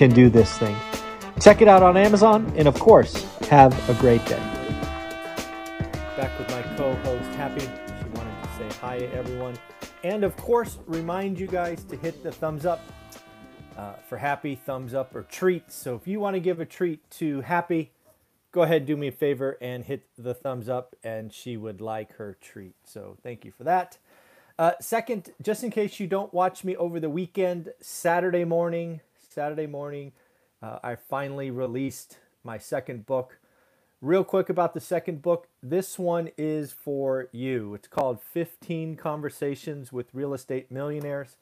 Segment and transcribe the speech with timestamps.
[0.00, 0.74] can do this thing.
[1.42, 4.38] Check it out on Amazon, and of course, have a great day.
[6.16, 7.60] Back with my co host, Happy.
[7.60, 9.58] She wanted to say hi, to everyone.
[10.02, 12.80] And of course, remind you guys to hit the thumbs up
[13.76, 15.74] uh, for Happy, thumbs up or treats.
[15.74, 17.92] So if you want to give a treat to Happy,
[18.52, 22.14] go ahead, do me a favor and hit the thumbs up, and she would like
[22.14, 22.74] her treat.
[22.84, 23.98] So thank you for that.
[24.58, 29.66] Uh, second, just in case you don't watch me over the weekend, Saturday morning, Saturday
[29.66, 30.12] morning,
[30.62, 33.38] uh, I finally released my second book.
[34.00, 35.48] Real quick about the second book.
[35.62, 37.74] This one is for you.
[37.74, 41.36] It's called 15 Conversations with Real Estate Millionaires.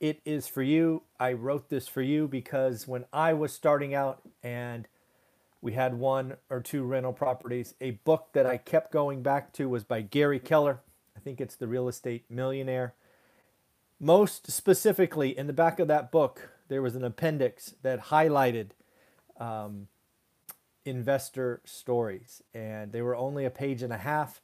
[0.00, 1.02] It is for you.
[1.20, 4.88] I wrote this for you because when I was starting out and
[5.60, 9.68] we had one or two rental properties, a book that I kept going back to
[9.68, 10.80] was by Gary Keller
[11.18, 12.94] I think it's The Real Estate Millionaire.
[13.98, 18.70] Most specifically, in the back of that book, there was an appendix that highlighted
[19.38, 19.88] um,
[20.84, 22.42] investor stories.
[22.54, 24.40] And they were only a page and a half,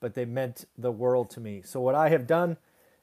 [0.00, 1.62] but they meant the world to me.
[1.64, 2.56] So, what I have done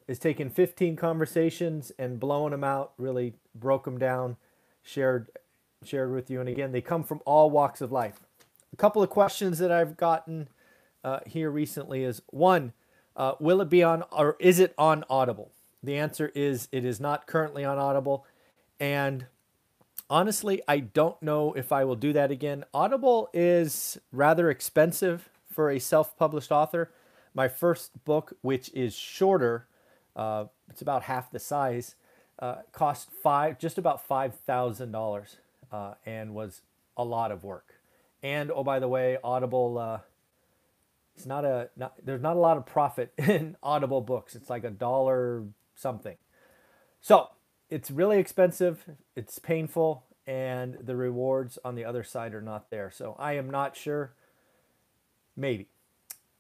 [0.07, 4.37] is taken 15 conversations and blown them out, really broke them down,
[4.83, 5.29] shared
[5.83, 6.39] shared with you.
[6.39, 8.19] And again, they come from all walks of life.
[8.73, 10.49] A couple of questions that I've gotten
[11.03, 12.73] uh, here recently is one,
[13.15, 15.51] uh, will it be on or is it on Audible?
[15.83, 18.25] The answer is it is not currently on Audible.
[18.79, 19.27] And
[20.09, 22.63] honestly, I don't know if I will do that again.
[22.73, 26.91] Audible is rather expensive for a self published author.
[27.33, 29.67] My first book, which is shorter,
[30.15, 31.95] uh, it's about half the size,
[32.39, 35.37] uh, cost five, just about five thousand uh, dollars,
[36.05, 36.61] and was
[36.97, 37.75] a lot of work.
[38.23, 39.99] And oh, by the way, Audible uh,
[41.15, 44.35] it's not a not, there's not a lot of profit in Audible books.
[44.35, 45.43] It's like a dollar
[45.75, 46.17] something.
[47.01, 47.29] So
[47.75, 48.85] it's really expensive.
[49.17, 52.89] It's painful, and the rewards on the other side are not there.
[52.89, 54.13] So I am not sure.
[55.35, 55.67] Maybe.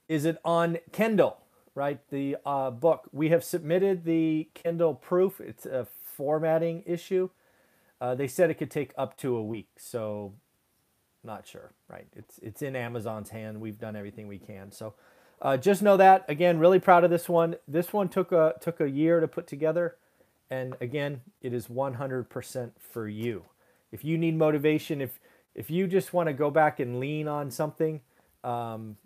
[0.07, 1.39] Is it on Kindle?
[1.73, 3.09] Right, the uh, book.
[3.11, 5.41] We have submitted the Kindle proof.
[5.41, 7.29] It's a formatting issue.
[7.99, 9.67] Uh, they said it could take up to a week.
[9.77, 10.31] So
[11.21, 12.07] not sure, right?
[12.15, 13.59] It's it's in Amazon's hand.
[13.59, 14.71] We've done everything we can.
[14.71, 14.93] So
[15.41, 16.23] uh, just know that.
[16.29, 17.57] Again, really proud of this one.
[17.67, 19.97] This one took a took a year to put together,
[20.49, 23.45] and again, it is 100% for you.
[23.91, 25.19] If you need motivation, if
[25.55, 28.01] if you just want to go back and lean on something,
[28.43, 28.97] um,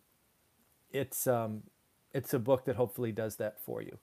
[0.92, 1.62] it's um,
[2.14, 3.98] it's a book that hopefully does that for you.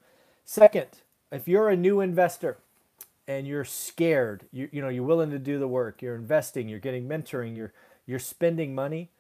[0.45, 0.87] Second,
[1.33, 2.59] if you're a new investor
[3.27, 6.79] and you're scared, you you know you're willing to do the work, you're investing, you're
[6.79, 7.73] getting mentoring, you're
[8.07, 9.11] you're spending money,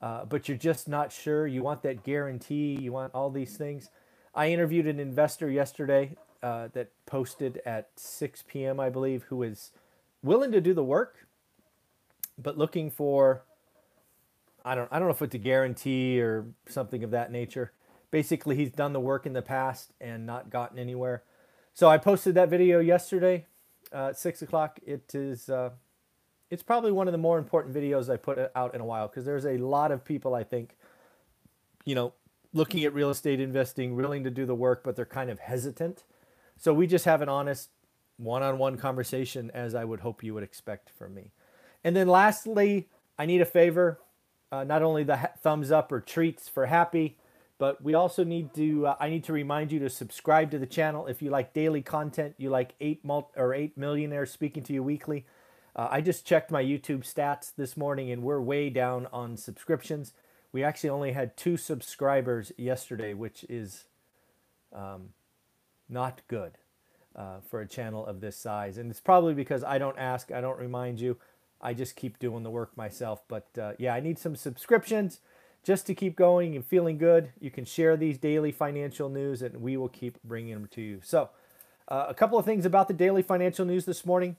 [0.00, 1.46] uh, but you're just not sure.
[1.46, 2.78] You want that guarantee.
[2.80, 3.90] You want all these things.
[4.34, 9.70] I interviewed an investor yesterday uh, that posted at 6 p.m., I believe, who is
[10.22, 11.26] willing to do the work,
[12.38, 13.42] but looking for
[14.64, 17.72] I don't I don't know if it's a guarantee or something of that nature.
[18.10, 21.22] Basically, he's done the work in the past and not gotten anywhere.
[21.72, 23.46] So I posted that video yesterday
[23.92, 24.78] uh, at six o'clock.
[24.84, 25.70] It is uh,
[26.50, 29.24] it's probably one of the more important videos I put out in a while because
[29.24, 30.76] there's a lot of people I think,
[31.84, 32.12] you know,
[32.52, 36.02] looking at real estate investing, willing to do the work, but they're kind of hesitant.
[36.60, 37.70] So we just have an honest
[38.18, 41.32] one-on-one conversation as I would hope you would expect from me.
[41.82, 43.98] And then lastly, I need a favor.
[44.52, 47.16] Uh, not only the ha- thumbs up or treats for happy,
[47.56, 48.88] but we also need to.
[48.88, 51.80] Uh, I need to remind you to subscribe to the channel if you like daily
[51.80, 52.34] content.
[52.36, 55.24] You like eight mul- or eight millionaires speaking to you weekly.
[55.74, 60.12] Uh, I just checked my YouTube stats this morning and we're way down on subscriptions.
[60.52, 63.84] We actually only had two subscribers yesterday, which is
[64.74, 65.10] um,
[65.90, 66.52] not good
[67.16, 68.78] uh, for a channel of this size.
[68.78, 71.18] And it's probably because I don't ask, I don't remind you.
[71.60, 73.22] I just keep doing the work myself.
[73.28, 75.20] But uh, yeah, I need some subscriptions
[75.62, 77.32] just to keep going and feeling good.
[77.40, 81.00] You can share these daily financial news and we will keep bringing them to you.
[81.02, 81.30] So,
[81.88, 84.36] uh, a couple of things about the daily financial news this morning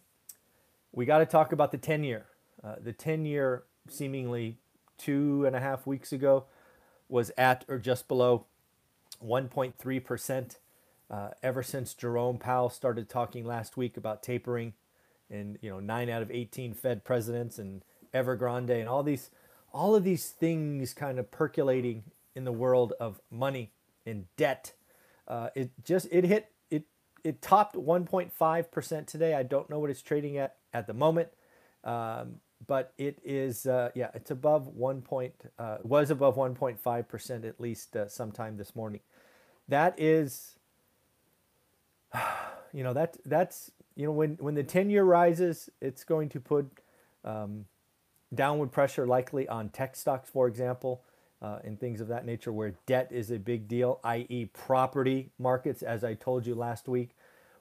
[0.92, 2.26] we got to talk about the 10 year.
[2.64, 4.58] Uh, the 10 year, seemingly
[4.98, 6.46] two and a half weeks ago,
[7.10, 8.46] was at or just below
[9.24, 10.58] 1.3%.
[11.12, 14.74] Uh, ever since Jerome Powell started talking last week about tapering
[15.30, 19.30] and you know nine out of 18 Fed presidents and Evergrande and all these
[19.74, 22.04] all of these things kind of percolating
[22.34, 23.72] in the world of money
[24.06, 24.72] and debt.
[25.28, 26.86] Uh, it just it hit it
[27.26, 29.34] it topped 1.5 percent today.
[29.34, 31.28] I don't know what it's trading at at the moment,
[31.84, 32.36] um,
[32.66, 37.60] but it is uh, yeah it's above one point uh, was above 1.5 percent at
[37.60, 39.02] least uh, sometime this morning.
[39.68, 40.56] That is,
[42.74, 46.40] you know that that's you know when when the 10 year rises, it's going to
[46.40, 46.70] put
[47.24, 47.66] um,
[48.34, 51.04] downward pressure likely on tech stocks, for example,
[51.42, 55.82] uh, and things of that nature, where debt is a big deal, i.e., property markets.
[55.82, 57.12] As I told you last week,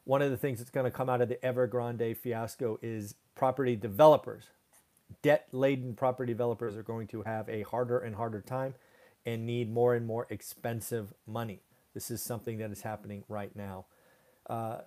[0.04, 3.76] one of the things that's going to come out of the Evergrande fiasco is property
[3.76, 4.44] developers.
[5.22, 8.74] Debt laden property developers are going to have a harder and harder time
[9.26, 11.60] and need more and more expensive money.
[11.94, 13.86] This is something that is happening right now.
[14.48, 14.78] Uh,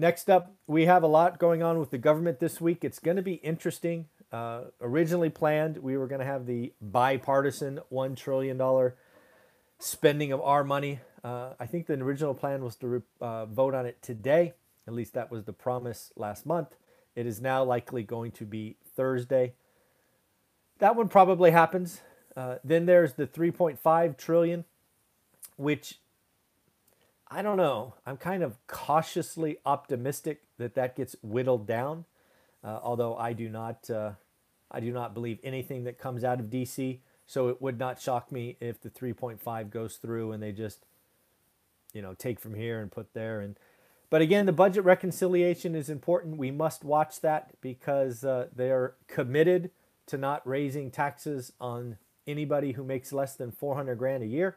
[0.00, 2.84] next up, we have a lot going on with the government this week.
[2.84, 4.06] It's going to be interesting.
[4.32, 8.92] Uh, originally planned, we were going to have the bipartisan $1 trillion
[9.78, 11.00] spending of our money.
[11.22, 14.54] Uh, I think the original plan was to uh, vote on it today.
[14.86, 16.74] At least that was the promise last month.
[17.14, 19.52] It is now likely going to be Thursday.
[20.78, 22.00] That one probably happens.
[22.34, 24.64] Uh, then there's the 3.5 trillion,
[25.56, 25.98] which
[27.30, 27.94] I don't know.
[28.04, 32.04] I'm kind of cautiously optimistic that that gets whittled down.
[32.64, 34.12] Uh, although I do not, uh,
[34.70, 36.98] I do not believe anything that comes out of DC.
[37.26, 40.84] So it would not shock me if the 3.5 goes through and they just,
[41.92, 43.40] you know, take from here and put there.
[43.40, 43.56] And
[44.10, 46.36] but again, the budget reconciliation is important.
[46.36, 49.70] We must watch that because uh, they are committed
[50.06, 54.56] to not raising taxes on anybody who makes less than 400 grand a year.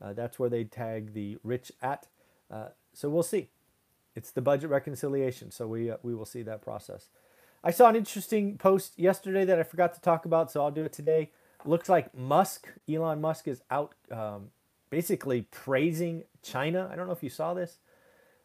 [0.00, 2.06] Uh, that's where they tag the rich at.
[2.50, 3.48] Uh, so we'll see.
[4.14, 7.08] It's the budget reconciliation, so we uh, we will see that process.
[7.62, 10.84] I saw an interesting post yesterday that I forgot to talk about, so I'll do
[10.84, 11.30] it today.
[11.64, 14.50] Looks like Musk, Elon Musk, is out um,
[14.90, 16.88] basically praising China.
[16.90, 17.78] I don't know if you saw this,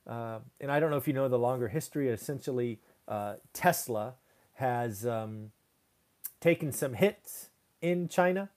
[0.07, 2.09] uh, and I don't know if you know the longer history.
[2.09, 4.15] Essentially, uh, Tesla
[4.55, 5.51] has um,
[6.39, 7.50] taken some hits
[7.81, 8.50] in China,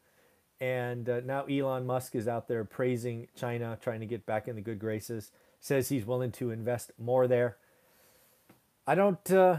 [0.61, 4.57] and uh, now Elon Musk is out there praising China, trying to get back in
[4.57, 5.31] the good graces.
[5.61, 7.57] Says he's willing to invest more there.
[8.87, 9.31] I don't.
[9.31, 9.59] Uh,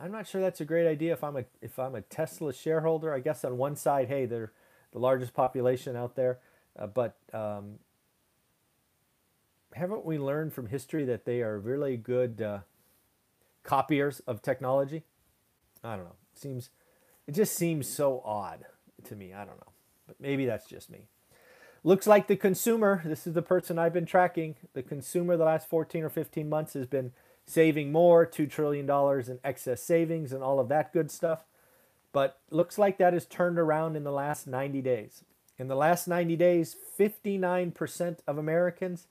[0.00, 3.12] I'm not sure that's a great idea if I'm a if I'm a Tesla shareholder.
[3.12, 4.52] I guess on one side, hey, they're
[4.92, 6.38] the largest population out there,
[6.78, 7.78] uh, but um,
[9.74, 12.58] haven't we learned from history that they are really good uh,
[13.62, 15.04] copiers of technology?
[15.84, 16.16] I don't know.
[16.34, 16.70] Seems
[17.26, 18.64] it just seems so odd
[19.04, 19.32] to me.
[19.34, 19.72] I don't know,
[20.08, 21.06] but maybe that's just me.
[21.84, 23.02] Looks like the consumer.
[23.04, 24.56] This is the person I've been tracking.
[24.72, 27.12] The consumer the last 14 or 15 months has been
[27.46, 28.90] saving more, $2 trillion
[29.30, 31.44] in excess savings and all of that good stuff.
[32.12, 35.22] But looks like that has turned around in the last 90 days.
[35.56, 39.06] In the last 90 days, 59% of Americans,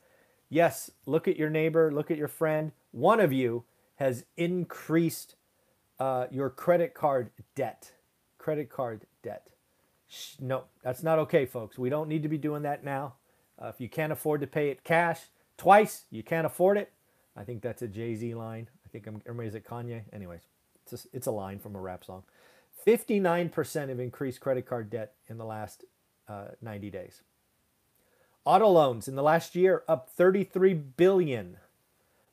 [0.50, 3.64] yes, look at your neighbor, look at your friend, one of you
[3.96, 5.36] has increased
[6.00, 7.92] uh, your credit card debt.
[8.38, 9.48] Credit card debt.
[10.40, 11.78] No, that's not okay, folks.
[11.78, 13.16] We don't need to be doing that now.
[13.62, 15.22] Uh, if you can't afford to pay it cash
[15.58, 16.92] twice, you can't afford it
[17.38, 18.68] I think that's a Jay Z line.
[18.84, 20.02] I think I'm, or is it Kanye?
[20.12, 20.42] Anyways,
[20.84, 22.24] it's a, it's a line from a rap song.
[22.86, 25.86] 59% have increased credit card debt in the last
[26.28, 27.22] uh, 90 days.
[28.44, 31.58] Auto loans in the last year up 33 billion.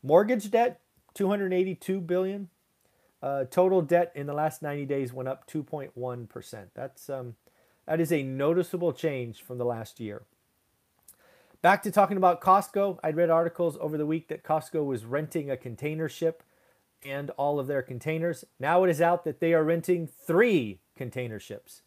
[0.02, 0.80] Mortgage debt
[1.14, 2.48] 282 billion.
[3.22, 6.66] Uh, total debt in the last 90 days went up 2.1%.
[6.74, 7.34] That's um,
[7.86, 10.22] that is a noticeable change from the last year.
[11.62, 12.98] Back to talking about Costco.
[13.02, 16.42] I'd read articles over the week that Costco was renting a container ship
[17.02, 18.44] and all of their containers.
[18.58, 21.82] Now it is out that they are renting three container ships.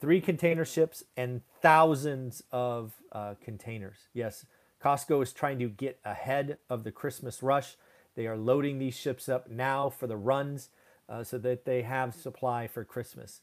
[0.00, 4.08] Three container ships and thousands of uh, containers.
[4.12, 4.44] Yes,
[4.82, 7.76] Costco is trying to get ahead of the Christmas rush.
[8.14, 10.70] They are loading these ships up now for the runs
[11.08, 13.40] uh, so that they have supply for Christmas.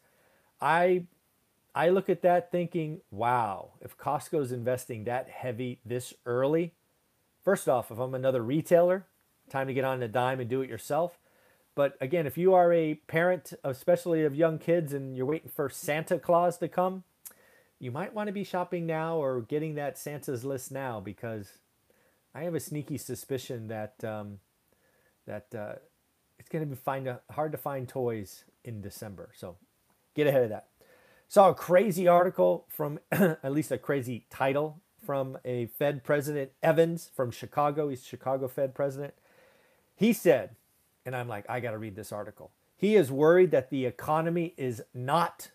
[0.59, 1.05] I
[1.73, 6.73] I look at that thinking, wow, if Costco's investing that heavy this early,
[7.43, 9.05] first off, if I'm another retailer,
[9.49, 11.17] time to get on the dime and do it yourself.
[11.73, 15.69] But again, if you are a parent, especially of young kids, and you're waiting for
[15.69, 17.03] Santa Claus to come,
[17.79, 21.59] you might want to be shopping now or getting that Santa's list now because
[22.35, 24.39] I have a sneaky suspicion that um,
[25.25, 25.75] that uh,
[26.37, 29.29] it's going to be find a, hard to find toys in December.
[29.35, 29.55] So
[30.13, 30.67] get ahead of that.
[31.31, 37.09] Saw a crazy article from, at least a crazy title, from a Fed president, Evans
[37.15, 37.87] from Chicago.
[37.87, 39.13] He's Chicago Fed president.
[39.95, 40.57] He said
[41.05, 42.51] And I'm like, I got to read this article.
[42.75, 45.51] He is worried that the economy is not,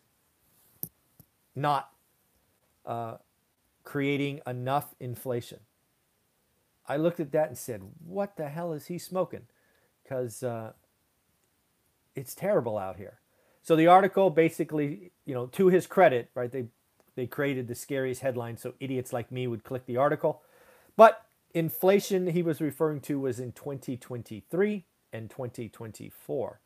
[1.55, 1.91] not
[2.87, 3.19] uh,
[3.85, 5.61] creating enough inflation.
[6.89, 9.43] I looked at that and said, what the hell is he smoking?
[10.03, 10.73] Because uh,
[12.15, 13.19] it's terrible out here.
[13.67, 16.53] So the article basically, you know, to his credit, right?
[16.53, 16.67] They
[17.17, 20.41] they created the scariest headline so idiots like me would click the article.
[20.97, 26.61] But inflation he was referring to was in 2023 and 2024.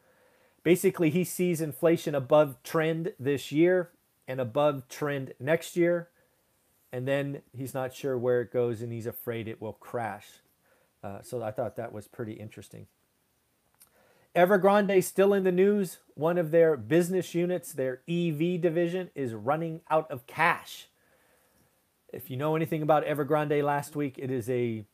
[0.63, 3.93] Basically, he sees inflation above trend this year
[4.29, 6.11] and above trend next year.
[6.93, 10.27] And then he's not sure where it goes and he's afraid it will crash.
[11.03, 12.89] Uh, so I thought that was pretty interesting.
[14.35, 15.99] Evergrande still in the news.
[16.15, 20.89] One of their business units, their EV division, is running out of cash.
[22.13, 24.85] If you know anything about Evergrande last week, it is a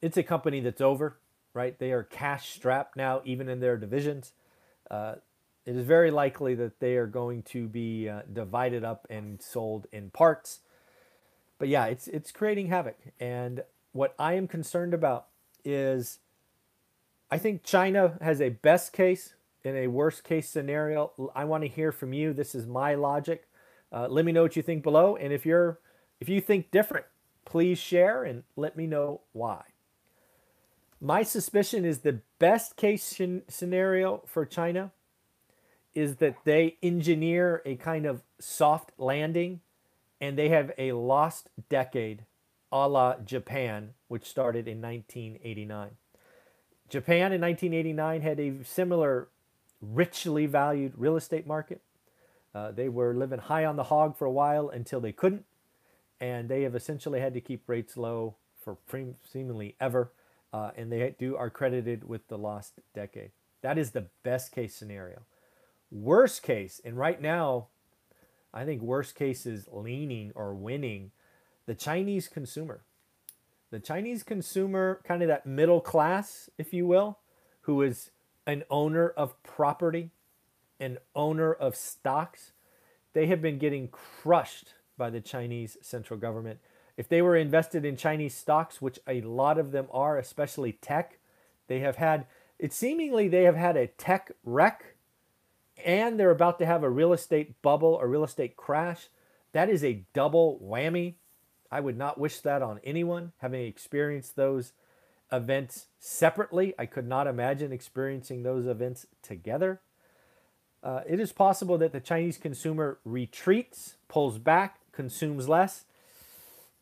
[0.00, 1.18] it's a company that's over,
[1.54, 1.78] right?
[1.78, 4.32] They are cash strapped now, even in their divisions.
[4.90, 5.16] Uh,
[5.66, 9.86] it is very likely that they are going to be uh, divided up and sold
[9.92, 10.60] in parts.
[11.58, 12.98] But yeah, it's it's creating havoc.
[13.20, 13.62] And
[13.92, 15.26] what I am concerned about
[15.64, 16.20] is
[17.30, 21.30] I think China has a best case and a worst case scenario.
[21.34, 22.32] I want to hear from you.
[22.32, 23.48] This is my logic.
[23.92, 25.78] Uh, let me know what you think below, and if you're
[26.20, 27.06] if you think different,
[27.44, 29.62] please share and let me know why.
[31.00, 34.90] My suspicion is the best case scenario for China
[35.94, 39.60] is that they engineer a kind of soft landing
[40.20, 42.24] and they have a lost decade
[42.70, 45.90] a la Japan, which started in 1989.
[46.88, 49.28] Japan in 1989 had a similar
[49.80, 51.82] richly valued real estate market.
[52.54, 55.44] Uh, they were living high on the hog for a while until they couldn't,
[56.20, 58.78] and they have essentially had to keep rates low for
[59.30, 60.10] seemingly ever,
[60.52, 63.30] uh, and they do are credited with the lost decade.
[63.60, 65.22] That is the best case scenario.
[65.90, 67.68] Worst case, and right now,
[68.52, 71.10] I think worst case is leaning or winning
[71.66, 72.80] the Chinese consumer
[73.70, 77.18] the Chinese consumer, kind of that middle class, if you will,
[77.62, 78.10] who is
[78.46, 80.10] an owner of property,
[80.80, 82.52] an owner of stocks,
[83.12, 86.60] they have been getting crushed by the Chinese central government.
[86.96, 91.18] If they were invested in Chinese stocks, which a lot of them are, especially tech,
[91.68, 92.26] they have had
[92.58, 94.96] it seemingly they have had a tech wreck
[95.84, 99.08] and they're about to have a real estate bubble a real estate crash.
[99.52, 101.14] That is a double whammy
[101.70, 103.32] I would not wish that on anyone.
[103.38, 104.72] Having experienced those
[105.30, 109.80] events separately, I could not imagine experiencing those events together.
[110.82, 115.84] Uh, it is possible that the Chinese consumer retreats, pulls back, consumes less,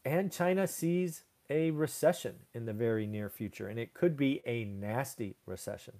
[0.04, 4.64] and China sees a recession in the very near future, and it could be a
[4.64, 5.94] nasty recession.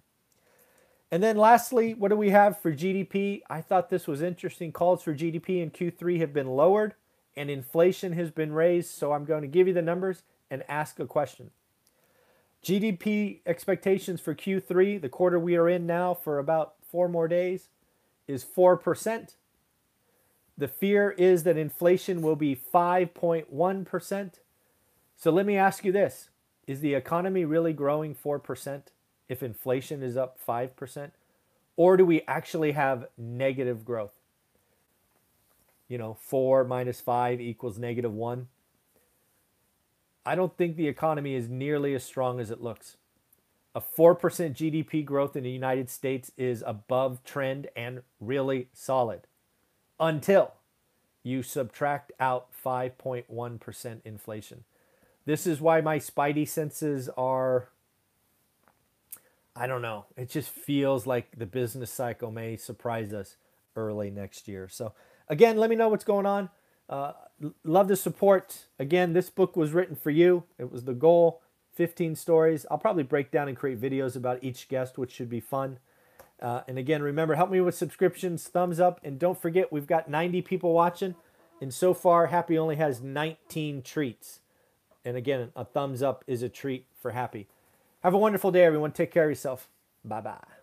[1.10, 3.40] And then lastly, what do we have for GDP?
[3.48, 4.72] I thought this was interesting.
[4.72, 6.94] Calls for GDP in Q3 have been lowered
[7.36, 8.90] and inflation has been raised.
[8.90, 11.50] So I'm going to give you the numbers and ask a question.
[12.64, 17.68] GDP expectations for Q3, the quarter we are in now for about four more days,
[18.26, 19.34] is 4%.
[20.58, 24.30] The fear is that inflation will be 5.1%.
[25.16, 26.30] So let me ask you this
[26.66, 28.82] Is the economy really growing 4%
[29.28, 31.10] if inflation is up 5%?
[31.76, 34.14] Or do we actually have negative growth?
[35.88, 38.48] You know, 4 minus 5 equals negative 1.
[40.24, 42.96] I don't think the economy is nearly as strong as it looks.
[43.74, 49.20] A 4% GDP growth in the United States is above trend and really solid
[50.00, 50.52] until
[51.22, 54.64] you subtract out 5.1% inflation.
[55.26, 57.68] This is why my spidey senses are,
[59.54, 63.36] I don't know, it just feels like the business cycle may surprise us
[63.74, 64.68] early next year.
[64.68, 64.92] So,
[65.28, 66.50] Again, let me know what's going on.
[66.88, 67.12] Uh,
[67.64, 68.66] love the support.
[68.78, 70.44] Again, this book was written for you.
[70.58, 71.42] It was the goal.
[71.74, 72.64] 15 stories.
[72.70, 75.78] I'll probably break down and create videos about each guest, which should be fun.
[76.40, 80.08] Uh, and again, remember, help me with subscriptions, thumbs up, and don't forget we've got
[80.08, 81.14] 90 people watching,
[81.60, 84.40] and so far Happy only has 19 treats.
[85.04, 87.46] And again, a thumbs up is a treat for Happy.
[88.02, 88.92] Have a wonderful day, everyone.
[88.92, 89.68] Take care of yourself.
[90.04, 90.55] Bye bye.